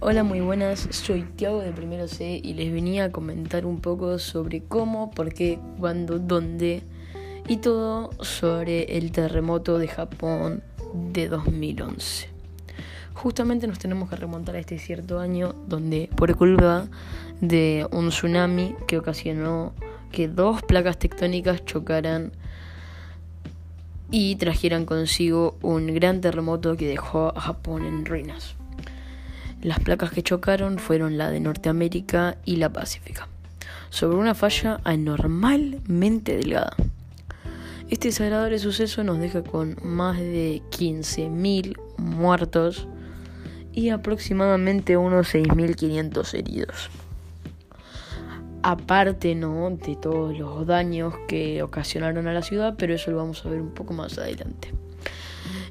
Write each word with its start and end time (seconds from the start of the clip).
Hola, 0.00 0.22
muy 0.22 0.40
buenas. 0.40 0.86
Soy 0.92 1.22
Tiago 1.22 1.58
de 1.60 1.72
Primero 1.72 2.06
C 2.06 2.40
y 2.40 2.54
les 2.54 2.72
venía 2.72 3.06
a 3.06 3.10
comentar 3.10 3.66
un 3.66 3.80
poco 3.80 4.20
sobre 4.20 4.62
cómo, 4.62 5.10
por 5.10 5.34
qué, 5.34 5.58
cuándo, 5.80 6.20
dónde 6.20 6.84
y 7.48 7.56
todo 7.56 8.10
sobre 8.20 8.96
el 8.96 9.10
terremoto 9.10 9.76
de 9.76 9.88
Japón 9.88 10.62
de 10.94 11.26
2011. 11.28 12.28
Justamente 13.12 13.66
nos 13.66 13.80
tenemos 13.80 14.08
que 14.08 14.14
remontar 14.14 14.54
a 14.54 14.60
este 14.60 14.78
cierto 14.78 15.18
año 15.18 15.56
donde 15.66 16.08
por 16.14 16.36
culpa 16.36 16.86
de 17.40 17.84
un 17.90 18.10
tsunami 18.10 18.76
que 18.86 18.98
ocasionó 18.98 19.72
que 20.12 20.28
dos 20.28 20.62
placas 20.62 21.00
tectónicas 21.00 21.64
chocaran 21.64 22.30
y 24.12 24.36
trajeran 24.36 24.86
consigo 24.86 25.58
un 25.60 25.92
gran 25.92 26.20
terremoto 26.20 26.76
que 26.76 26.86
dejó 26.86 27.36
a 27.36 27.40
Japón 27.40 27.84
en 27.84 28.06
ruinas. 28.06 28.57
Las 29.62 29.80
placas 29.80 30.12
que 30.12 30.22
chocaron 30.22 30.78
fueron 30.78 31.18
la 31.18 31.30
de 31.30 31.40
Norteamérica 31.40 32.36
y 32.44 32.56
la 32.56 32.72
Pacífica, 32.72 33.26
sobre 33.90 34.16
una 34.16 34.34
falla 34.34 34.80
anormalmente 34.84 36.36
delgada. 36.36 36.76
Este 37.90 38.08
desagradable 38.08 38.60
suceso 38.60 39.02
nos 39.02 39.18
deja 39.18 39.42
con 39.42 39.76
más 39.82 40.18
de 40.18 40.62
15.000 40.70 41.76
muertos 41.96 42.86
y 43.72 43.88
aproximadamente 43.88 44.96
unos 44.96 45.34
6.500 45.34 46.34
heridos. 46.34 46.90
Aparte 48.62 49.34
¿no? 49.34 49.70
de 49.70 49.96
todos 49.96 50.38
los 50.38 50.66
daños 50.66 51.14
que 51.26 51.64
ocasionaron 51.64 52.28
a 52.28 52.32
la 52.32 52.42
ciudad, 52.42 52.74
pero 52.78 52.94
eso 52.94 53.10
lo 53.10 53.16
vamos 53.16 53.44
a 53.44 53.48
ver 53.48 53.60
un 53.60 53.74
poco 53.74 53.92
más 53.92 54.18
adelante. 54.18 54.72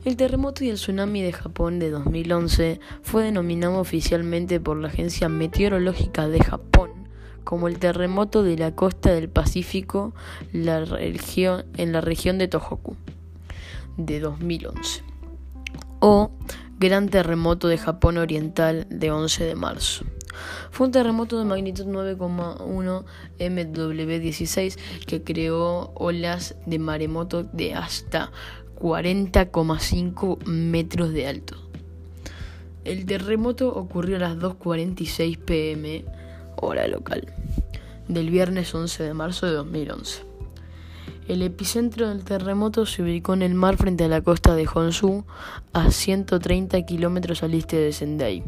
El 0.07 0.15
terremoto 0.15 0.63
y 0.63 0.69
el 0.69 0.77
tsunami 0.77 1.21
de 1.21 1.33
Japón 1.33 1.79
de 1.79 1.89
2011 1.89 2.79
fue 3.01 3.25
denominado 3.25 3.77
oficialmente 3.77 4.57
por 4.61 4.77
la 4.77 4.87
Agencia 4.87 5.27
Meteorológica 5.27 6.29
de 6.29 6.41
Japón 6.41 7.09
como 7.43 7.67
el 7.67 7.77
terremoto 7.77 8.41
de 8.41 8.55
la 8.55 8.73
costa 8.73 9.11
del 9.11 9.27
Pacífico 9.27 10.13
en 10.53 10.65
la 10.65 11.99
región 11.99 12.37
de 12.37 12.47
Tohoku 12.47 12.95
de 13.97 14.21
2011 14.21 15.03
o 15.99 16.31
Gran 16.79 17.09
Terremoto 17.09 17.67
de 17.67 17.77
Japón 17.77 18.17
Oriental 18.17 18.87
de 18.89 19.11
11 19.11 19.43
de 19.43 19.55
marzo. 19.55 20.05
Fue 20.71 20.87
un 20.87 20.93
terremoto 20.93 21.37
de 21.37 21.43
magnitud 21.43 21.85
9,1 21.85 23.03
MW16 23.39 24.77
que 25.05 25.23
creó 25.23 25.91
olas 25.95 26.55
de 26.65 26.79
maremoto 26.79 27.43
de 27.43 27.73
hasta 27.73 28.31
40,5 28.79 30.45
metros 30.45 31.11
de 31.11 31.27
alto. 31.27 31.57
El 32.85 33.05
terremoto 33.05 33.73
ocurrió 33.75 34.17
a 34.17 34.19
las 34.19 34.37
2.46 34.37 35.37
pm 35.39 36.05
hora 36.55 36.87
local 36.87 37.33
del 38.07 38.29
viernes 38.29 38.73
11 38.73 39.03
de 39.03 39.13
marzo 39.13 39.45
de 39.45 39.53
2011. 39.53 40.23
El 41.27 41.41
epicentro 41.41 42.07
del 42.07 42.23
terremoto 42.23 42.85
se 42.85 43.03
ubicó 43.03 43.33
en 43.33 43.41
el 43.41 43.53
mar 43.53 43.75
frente 43.75 44.05
a 44.05 44.07
la 44.07 44.21
costa 44.21 44.55
de 44.55 44.65
Honshu, 44.73 45.25
a 45.73 45.91
130 45.91 46.85
kilómetros 46.85 47.43
al 47.43 47.53
este 47.53 47.75
de 47.75 47.91
Sendai, 47.91 48.43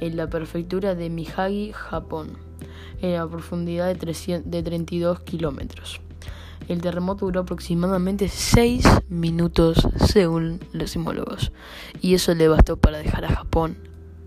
en 0.00 0.16
la 0.16 0.28
prefectura 0.28 0.94
de 0.94 1.10
Miyagi, 1.10 1.72
Japón, 1.72 2.38
en 3.02 3.14
la 3.14 3.26
profundidad 3.26 3.92
de, 3.96 4.42
de 4.44 4.62
32 4.62 5.20
kilómetros. 5.20 6.00
El 6.68 6.80
terremoto 6.80 7.26
duró 7.26 7.40
aproximadamente 7.40 8.28
6 8.28 8.86
minutos 9.08 9.86
según 10.06 10.60
los 10.72 10.90
sismólogos, 10.90 11.52
y 12.00 12.14
eso 12.14 12.34
le 12.34 12.48
bastó 12.48 12.76
para 12.76 12.98
dejar 12.98 13.24
a 13.24 13.34
Japón 13.34 13.76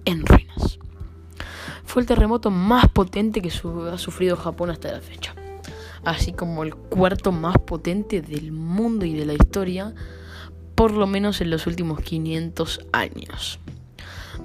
en 0.06 0.25
ruinas. 0.25 0.80
Fue 1.83 2.02
el 2.02 2.08
terremoto 2.08 2.52
más 2.52 2.89
potente 2.89 3.42
que 3.42 3.50
ha 3.50 3.98
sufrido 3.98 4.36
Japón 4.36 4.70
hasta 4.70 4.92
la 4.92 5.02
fecha, 5.02 5.33
así 6.04 6.33
como 6.33 6.64
el 6.64 6.76
cuarto 6.76 7.32
más 7.32 7.58
potente 7.58 8.21
del 8.21 8.52
mundo 8.52 9.05
y 9.05 9.14
de 9.14 9.26
la 9.26 9.33
historia, 9.33 9.95
por 10.76 10.92
lo 10.92 11.08
menos 11.08 11.42
en 11.42 11.49
los 11.49 11.66
últimos 11.66 12.02
500 12.02 12.82
años 12.92 13.60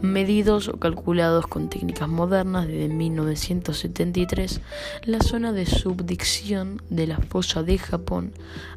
medidos 0.03 0.69
o 0.69 0.79
calculados 0.79 1.47
con 1.47 1.69
técnicas 1.69 2.09
modernas 2.09 2.67
desde 2.67 2.89
1973, 2.89 4.61
la 5.05 5.21
zona 5.21 5.53
de 5.53 5.67
subdicción 5.67 6.83
de 6.91 7.07
la 7.07 7.19
fosa 7.19 7.63
de 7.63 7.79
Japón 7.79 8.33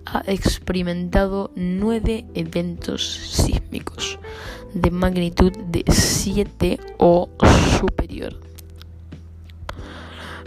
ha 0.05 0.23
experimentado 0.27 1.51
nueve 1.55 2.25
eventos 2.35 3.05
sísmicos 3.05 4.19
de 4.73 4.91
magnitud 4.91 5.51
de 5.51 5.83
7 5.89 6.79
o 6.97 7.29
superior. 7.79 8.39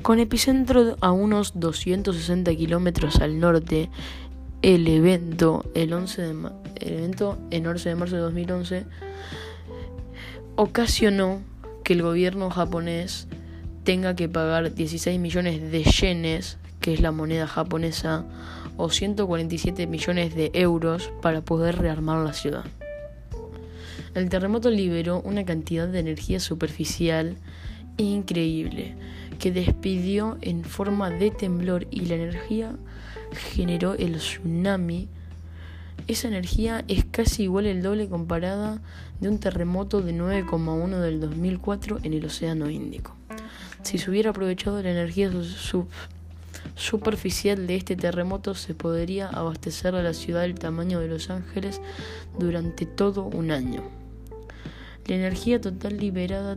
Con 0.03 0.21
epicentro 0.21 0.97
a 1.01 1.11
unos 1.13 1.59
260 1.59 2.55
kilómetros 2.55 3.17
al 3.17 3.41
norte, 3.41 3.91
el 4.63 4.87
evento, 4.87 5.65
el, 5.75 5.93
11 5.93 6.23
de 6.23 6.29
el 6.81 6.93
evento 6.95 7.39
en 7.51 7.67
11 7.67 7.89
de 7.89 7.95
marzo 7.95 8.17
de 8.17 8.23
2011 8.23 8.87
ocasionó 10.59 11.41
que 11.85 11.93
el 11.93 12.03
gobierno 12.03 12.51
japonés 12.51 13.29
tenga 13.85 14.17
que 14.17 14.29
pagar 14.29 14.75
16 14.75 15.21
millones 15.21 15.71
de 15.71 15.85
yenes, 15.85 16.59
que 16.81 16.93
es 16.93 17.01
la 17.01 17.13
moneda 17.13 17.47
japonesa, 17.47 18.25
o 18.77 18.91
147 18.91 19.87
millones 19.87 20.35
de 20.35 20.51
euros 20.55 21.13
para 21.23 21.43
poder 21.43 21.79
rearmar 21.79 22.27
la 22.27 22.33
ciudad. 22.33 22.65
El 24.17 24.29
terremoto 24.31 24.69
liberó 24.69 25.21
una 25.21 25.45
cantidad 25.45 25.87
de 25.87 26.01
energía 26.01 26.41
superficial 26.41 27.37
increíble 27.97 28.97
que 29.39 29.53
despidió 29.53 30.39
en 30.41 30.65
forma 30.65 31.09
de 31.09 31.31
temblor 31.31 31.87
y 31.93 32.07
la 32.07 32.17
energía 32.17 32.75
generó 33.31 33.95
el 33.95 34.17
tsunami 34.17 35.09
esa 36.07 36.29
energía 36.29 36.85
es 36.89 37.05
casi 37.05 37.45
igual 37.45 37.67
el 37.67 37.83
doble 37.83 38.09
comparada 38.09 38.81
de 39.21 39.29
un 39.29 39.39
terremoto 39.39 40.01
de 40.01 40.15
9,1 40.15 41.01
del 41.01 41.21
2004 41.21 41.99
en 42.03 42.15
el 42.15 42.25
Océano 42.25 42.71
Índico. 42.71 43.15
Si 43.83 43.99
se 43.99 44.11
hubiera 44.11 44.31
aprovechado 44.31 44.83
la 44.83 44.91
energía 44.91 45.31
superficial 46.75 47.67
de 47.67 47.77
este 47.77 47.97
terremoto, 47.97 48.55
se 48.55 48.75
podría 48.75 49.29
abastecer 49.29 49.95
a 49.95 50.03
la 50.03 50.15
ciudad 50.15 50.43
del 50.43 50.55
tamaño 50.55 51.01
de 51.01 51.09
Los 51.09 51.31
Ángeles 51.31 51.81
durante 52.39 52.87
todo 52.87 53.25
un 53.25 53.51
año. 53.51 53.83
La 55.07 55.15
energía 55.15 55.61
total 55.61 55.97
liberada 55.97 56.57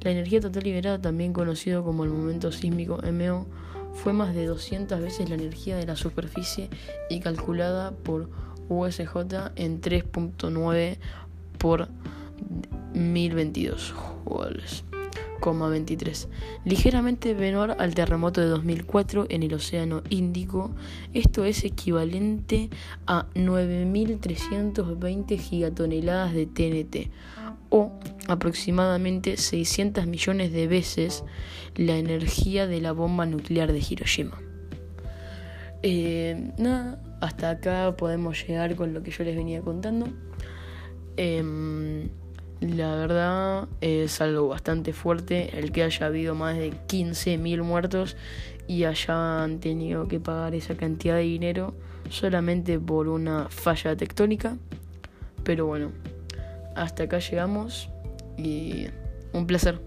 la 0.00 0.12
energía 0.12 0.40
total 0.40 0.62
liberada, 0.62 1.00
también 1.00 1.32
conocido 1.32 1.84
como 1.84 2.04
el 2.04 2.10
momento 2.10 2.52
sísmico 2.52 3.00
MO, 3.12 3.46
fue 3.94 4.12
más 4.12 4.34
de 4.34 4.46
200 4.46 5.00
veces 5.00 5.28
la 5.28 5.36
energía 5.36 5.76
de 5.76 5.86
la 5.86 5.96
superficie 5.96 6.70
y 7.10 7.20
calculada 7.20 7.92
por 7.92 8.30
USJ 8.68 9.16
en 9.56 9.80
3.9 9.80 10.98
por 11.58 11.88
1022 12.94 13.92
joules. 14.24 14.84
23, 15.40 16.28
ligeramente 16.64 17.34
menor 17.34 17.76
al 17.78 17.94
terremoto 17.94 18.40
de 18.40 18.48
2004 18.48 19.26
en 19.28 19.42
el 19.42 19.54
Océano 19.54 20.02
Índico. 20.10 20.70
Esto 21.14 21.44
es 21.44 21.64
equivalente 21.64 22.70
a 23.06 23.26
9.320 23.34 25.38
gigatoneladas 25.38 26.34
de 26.34 26.46
TNT, 26.46 27.10
o 27.70 27.92
aproximadamente 28.28 29.36
600 29.36 30.06
millones 30.06 30.52
de 30.52 30.66
veces 30.66 31.24
la 31.76 31.96
energía 31.96 32.66
de 32.66 32.80
la 32.80 32.92
bomba 32.92 33.26
nuclear 33.26 33.72
de 33.72 33.78
Hiroshima. 33.78 34.38
Eh, 35.82 36.52
nada, 36.58 37.00
hasta 37.20 37.50
acá 37.50 37.94
podemos 37.96 38.46
llegar 38.46 38.74
con 38.74 38.94
lo 38.94 39.02
que 39.02 39.10
yo 39.10 39.24
les 39.24 39.36
venía 39.36 39.60
contando. 39.60 40.08
Em, 41.16 42.08
la 42.60 42.94
verdad 42.96 43.68
es 43.80 44.20
algo 44.20 44.48
bastante 44.48 44.92
fuerte 44.92 45.58
el 45.58 45.70
que 45.70 45.84
haya 45.84 46.06
habido 46.06 46.34
más 46.34 46.56
de 46.56 46.72
15.000 46.72 47.62
muertos 47.62 48.16
y 48.66 48.84
hayan 48.84 49.60
tenido 49.60 50.08
que 50.08 50.18
pagar 50.20 50.54
esa 50.54 50.76
cantidad 50.76 51.14
de 51.14 51.22
dinero 51.22 51.74
solamente 52.10 52.78
por 52.78 53.08
una 53.08 53.48
falla 53.48 53.96
tectónica. 53.96 54.56
Pero 55.44 55.66
bueno, 55.66 55.92
hasta 56.74 57.04
acá 57.04 57.18
llegamos 57.18 57.88
y 58.36 58.86
un 59.32 59.46
placer. 59.46 59.80